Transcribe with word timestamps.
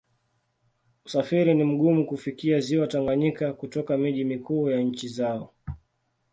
Usafiri 1.05 1.53
ni 1.53 1.63
mgumu 1.63 2.05
kufikia 2.05 2.59
Ziwa 2.59 2.87
Tanganyika 2.87 3.53
kutoka 3.53 3.97
miji 3.97 4.23
mikuu 4.23 4.69
ya 4.69 4.79
nchi 4.81 5.07
zao. 5.07 5.53